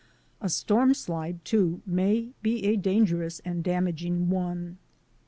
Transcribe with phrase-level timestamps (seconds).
[0.41, 4.79] A storm slide, too, may be a danger ous and damaging one.